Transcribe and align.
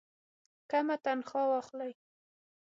کمه 0.71 0.95
تنخواه 1.03 1.47
واخلي. 1.51 1.91